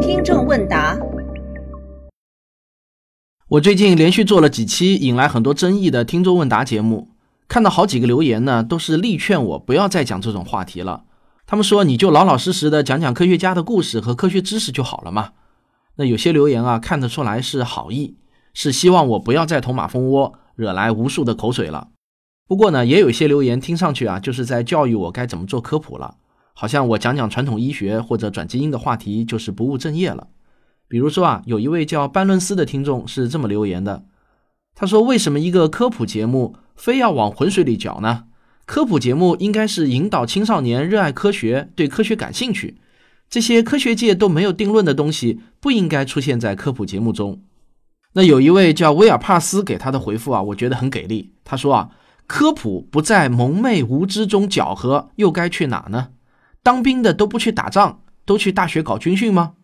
[0.00, 0.98] 听众问答：
[3.48, 7.08] 我最近连续做了几期引来很多争议的听众问答节目，
[7.48, 11.04] 看到好几个留言呢，都是力劝我不要再讲这种话题了。
[11.46, 15.30] 他们说你就老老实实的讲讲科学家的故事和科学知识就好了嘛。
[15.96, 18.16] 那有些留言啊，看得出来是好意，
[18.54, 21.88] 是希望我不要再捅马蜂窝，惹来无数的口水了。
[22.46, 26.16] 不过呢，也有一些留言听上去啊，就是在教育我该怎么做科普了。
[26.52, 30.28] 好像我讲讲传统医学或者转基因的话题就是不务正业了。
[30.88, 34.04] 比如说啊，有一位叫班伦斯的听众是这么留言的，
[34.74, 38.24] 他说：“为什么一个科普节目非要往浑水里搅呢？
[38.66, 42.78] 科普节目应该是引导青少年热爱科学，对科学感兴趣。
[43.28, 47.42] 这些科学界都没有定论的东西，不应该出现在科普节目中。”
[48.14, 51.34] 那有一位叫威尔帕斯给他的回复啊，我觉得很给力。
[51.44, 51.90] 他说啊，
[52.26, 56.08] 科普不在蒙昧无知中搅和，又该去哪呢？
[56.62, 59.54] 当兵的都不去打仗，都去大学搞军训吗？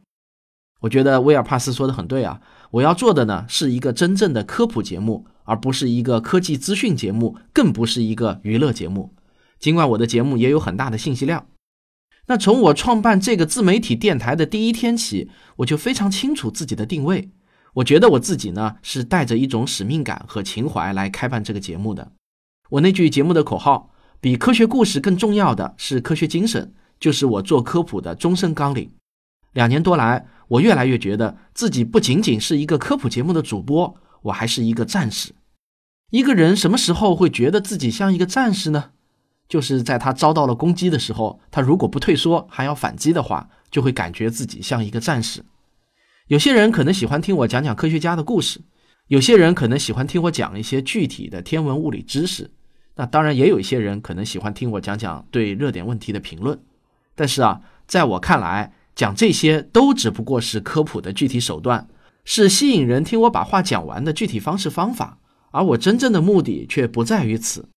[0.81, 2.41] 我觉得威尔帕斯说的很对啊！
[2.73, 9.15] 我要做的呢是一个真正的科普节目，而不是一个科技资讯节目，更不是一个娱乐节目。
[9.59, 11.47] 尽管我的节目也有很大的信息量，
[12.27, 17.31] 那从我创办这个自媒体电台的第一天起，我就非常清楚自己的定位。
[17.75, 22.13] 我觉得我自己呢是带着一种使命感和情怀来开办这个节目的。
[22.71, 26.75] 我那句节目的口号：比科学故事更重要的是科学精神。
[26.99, 28.91] 就是我做科普的终身纲领。
[29.53, 35.35] 两年多来，我越来越觉得自己不仅仅是一个科普节目的主播，我还是一个战士。
[36.11, 38.91] 一个人什么时候会觉得自己像一个战士呢？
[39.49, 45.45] 就是在他遭到了攻击的时候，他如果不退缩，还要反击的话，就会感觉自己像一个战士。
[46.27, 48.61] 有些人可能喜欢听我讲讲科学家的故事，
[49.07, 52.51] 有些人可能喜欢听我讲一些具体的天文物理知识，
[52.97, 56.59] 那当然也有一些人可能喜欢听我讲讲对热点问题的评论。
[57.17, 61.89] 但是啊，在我看来，讲这些都只不过是科普的具体手段，
[62.25, 65.19] 是吸引人听我把话讲完的具体方式方法，
[65.51, 67.69] 而我真正的目的却不在于此。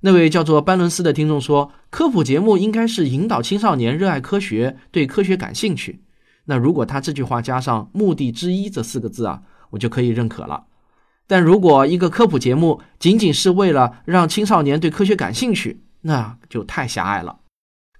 [0.00, 6.02] 那位叫做班伦斯的听众说，科普节目应该是引导青少年热爱科学，对科学感兴趣。
[6.46, 10.64] 那如果他这句话加上“目的之一”这四个字啊，我就可以认可了。
[11.26, 17.39] 但如果一个科普节目仅仅是为了让青少年对科学感兴趣，那就太狭隘了。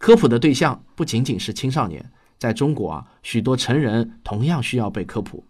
[0.00, 5.44] 科普的对象不仅仅是青少年，在中国啊，许多成人同样需要被科普。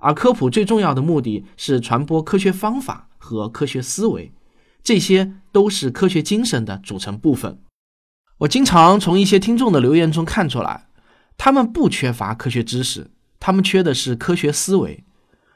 [0.00, 4.32] 而科普最重要的目的是传播科学方法和科学思维，
[4.82, 7.60] 这些都是科学精神的组成部分。
[8.38, 10.88] 我经常从一些听众的留言中看出来，
[11.38, 15.04] 他们不缺乏科学知识，他们缺的是科学思维。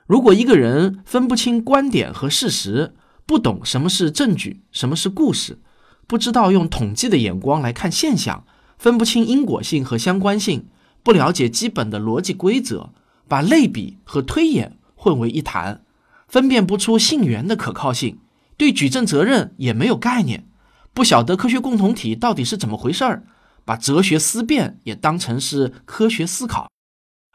[0.06, 2.94] 如果一个人分不清观点和事实，
[3.26, 5.58] 不懂什么是证据，什么是故事。
[6.06, 8.44] 不知道用统计的眼光来看现象，
[8.78, 10.66] 分不清因果性和相关性，
[11.02, 12.90] 不了解基本的逻辑规则，
[13.26, 15.82] 把类比和推演混为一谈，
[16.28, 18.18] 分辨不出信源的可靠性，
[18.56, 20.46] 对举证责任也没有概念，
[20.94, 23.24] 不晓得科学共同体到底是怎么回事儿，
[23.64, 26.70] 把哲学思辨也当成是科学思考，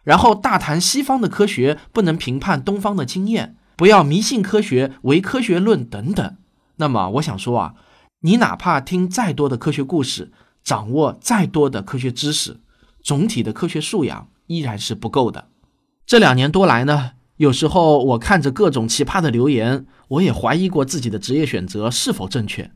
[0.05, 6.37] 然后大谈西方的科学不能评判东方的经验，不要迷信科学、唯科学论等等。
[6.77, 7.73] 那么我想说啊。
[8.23, 10.31] 你哪怕听再多的科学故事，
[10.63, 12.59] 掌握再多的科学知识，
[13.01, 15.47] 总体的科学素养依然是不够的。
[16.05, 22.69] 这两年多来呢，有时候我看着各种奇葩的留言，我也怀疑过自己的职业选择是否正确。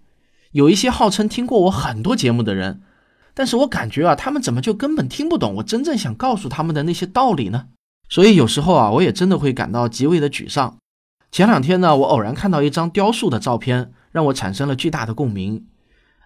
[0.52, 2.82] 有一些号称听过我很多节目的人，
[3.36, 7.68] 但是我感觉啊，他们怎么就根本听不懂我真正想告诉他们的那些道理呢？
[8.10, 10.78] 所以有时候啊，我也真的会感到极为的沮丧。
[11.32, 13.92] 前两天呢，我偶然看到一张雕塑的照片。
[14.16, 15.66] 让我产生了巨大的共鸣。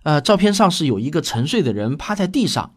[0.04, 2.76] 呃，照片上是有一个沉睡的人趴在地上，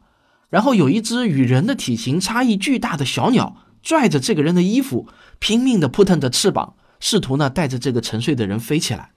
[0.49, 5.07] 然后有一只与人的体型差异巨大的小鸟拽着这个人的衣服，
[5.39, 9.11] 拼命地扑腾着翅膀，试图呢带着这个沉睡的人飞起来。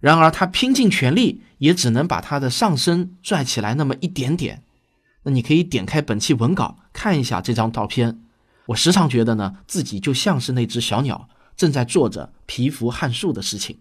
[0.00, 4.62] 然而，他拼尽全力，也只能把他的上身拽起来那么一点点。
[5.22, 8.20] 那你可以点开本期文稿看一下这张照片。
[8.66, 11.26] 我时常觉得呢，自己就像是那只小鸟，
[11.56, 13.78] 正在做着蚍蜉撼树的事情。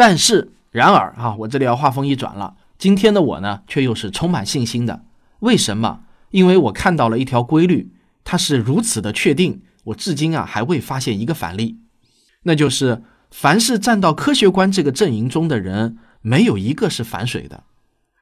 [0.00, 2.56] 但是，然而啊，我这里要话锋一转了。
[2.78, 5.04] 今天的我呢，却又是充满信心的。
[5.40, 6.04] 为什么？
[6.30, 7.92] 因为我看到了一条规律，
[8.24, 11.80] 它是如此的确定，我至今啊还未发现一个反例。
[12.44, 17.64] 那就是，凡是站到科学观这个阵营中的人，没有一个是反水的。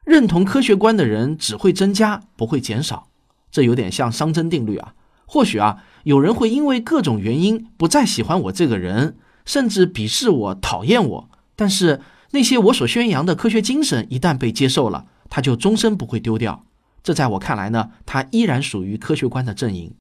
[0.05, 3.07] 认同科学观的人只会增加，不会减少。
[3.53, 4.95] 这有点像熵增定律啊。
[5.27, 11.31] 或许啊，有人会因为各种原因不再喜欢我这个人，甚至鄙视我、讨厌我。
[11.59, 12.01] 但是
[12.31, 16.65] 那些我所宣扬的科学精神一旦被接受了，它就终身不会丢掉。
[17.03, 19.95] 这在我看来呢，它依然属于科学观的阵营。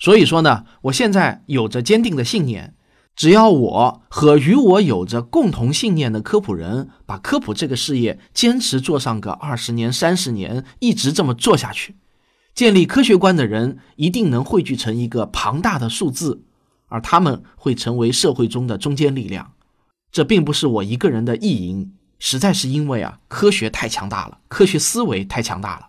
[0.00, 2.74] 所以说呢，我现在有着坚定的信念，
[3.14, 11.94] 只要我和与我有着共同信念的科普人，把科普这个事业坚持做上个二十年、三十年，一直这么做下去，
[12.52, 16.42] 建立科学观的人一定能汇聚成一个庞大的数字，
[16.88, 19.52] 而他们会成为社会中的中坚力量。
[20.12, 25.88] 这并不是我一个人的意淫，实在是因为啊，科学太强大了，科学思维太强大了。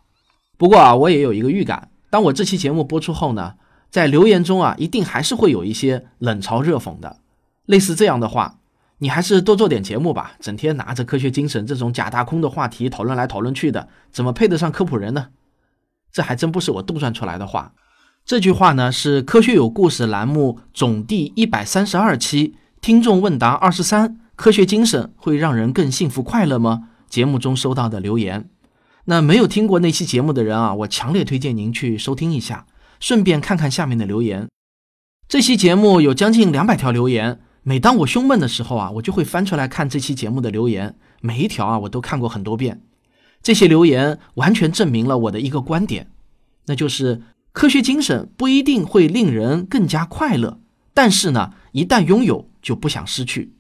[0.58, 3.56] 不过啊，我也有一个预感，当我这期节目播出后呢，
[3.90, 7.18] 在留言中啊，一定还是会有一些冷嘲热讽的，
[7.66, 8.60] 类似这样的话
[9.00, 15.30] ：“你还是多做点节目吧，整天拿着科学精神这种假大空的话题讨论来讨论去的，怎么配得上科普人呢？”
[16.14, 17.74] 这还真不是我杜撰出来的话，
[18.26, 26.90] 这句话呢是《科学有故事》栏目总第一百三十二期听众问答二十三：科学精神会让人更幸福快乐吗？
[27.08, 28.50] 节目中收到的留言。
[29.06, 32.66] 那没有听过那期节目的人啊，我强烈推荐您去收听一下，
[33.00, 34.48] 顺便看看下面的留言。
[35.28, 42.82] 这期节目有将近两百条留言，每当我胸闷的时候啊，我就会翻出来看这期节目的留言，每一条啊我都看过很多遍。
[43.44, 46.10] 这些留言完全证明了我的一个观点，
[46.66, 50.60] 那就是科学精神不一定会令人更加快乐，
[50.96, 53.56] 但是呢，一旦拥有就不想失去。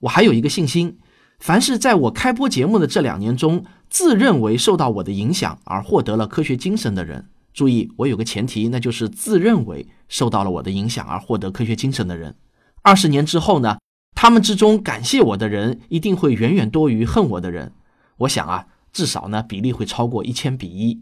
[0.00, 0.98] 我还有一个信心，
[1.38, 3.64] 凡是在我开播节目的这两年中。
[3.88, 12.34] 自认为受到我的影响而获得了科学精神的人，注意，我有个前提，那就是自认为受到了我的影响而获得科学精神的人。
[12.82, 13.78] 二十年之后呢，
[14.16, 17.72] 他们之中感谢我的人一定会远远多于恨我的人。
[18.18, 21.00] 我想啊，至少呢比例会超过一千比一。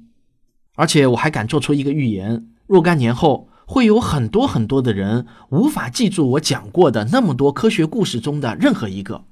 [0.76, 9.24] 而且我还敢做出一个预言：若干年后，会有很多很多的人无法记住我讲过的那么多科学故事中的任何一个，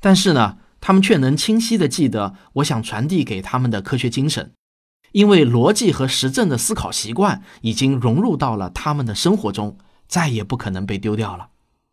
[0.00, 0.58] 但是呢。
[0.78, 4.52] 他们却能清晰地记得我想传递给他们的科学精神，
[5.10, 11.48] 因为逻辑和实证的思考习惯已经融入到了他们的生活中，再也不可能被丢掉了。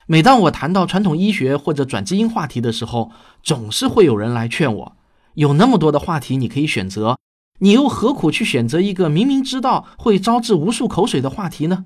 [0.05, 3.09] 每当我谈到传统医学或者转基因话题的时候，
[3.41, 4.95] 总是会有人来劝我：
[5.35, 7.17] 有那么多的话题你可以选择，
[7.63, 11.85] 你又何苦去选择一个明明知道会招致无数口水的话题呢？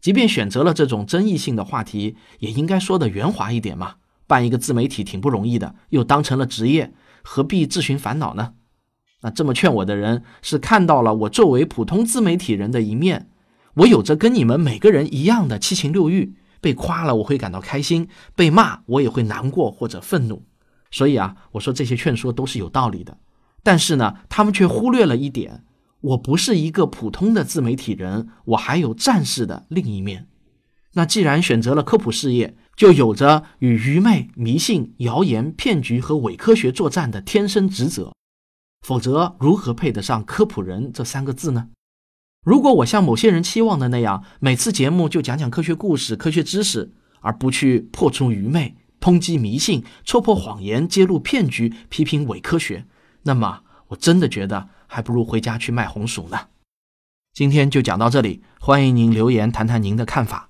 [0.00, 3.96] 即便选择了这种争议性的话题，也应该说的圆滑一点嘛。
[4.28, 6.92] 办一个自媒体挺不容易的，又当成了职业，
[7.24, 8.52] 何必自寻烦恼呢？
[9.22, 13.28] 那这么劝我的人是看到了我作为普通自媒体人的一面，
[13.74, 20.44] 我有着跟你们每个人一样的七情六欲，被夸了我会感到开心，被骂我也会难过或者愤怒。
[20.92, 23.18] 所以啊，我说这些劝说都是有道理的。
[23.66, 25.64] 但是呢，他们却忽略了一点：
[26.00, 30.28] 我不是一个普通的自媒体人，我还有战士的另一面。
[30.92, 38.12] 那既然选择了科普事业，就有着与愚昧、迷信、谣言、骗局和伪科学作战的天生职责，
[38.86, 41.70] 否则如何配得上科普人这三个字呢？
[42.44, 52.86] 如果我像某些人期望的那样，每次节目就讲讲科学故事、科学知识，而不去破除愚昧、抨击迷信、戳破谎言、揭露骗局、批评伪科学，
[53.26, 56.38] 那么我真的觉得还不如回家去卖红薯呢。
[57.32, 60.48] 今天就讲到这里，欢迎您留言谈谈您的看法。